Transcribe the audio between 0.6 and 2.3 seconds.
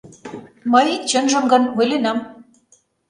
Мый, чынжым гын, ойленам.